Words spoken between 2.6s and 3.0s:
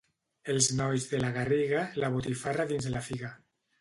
dins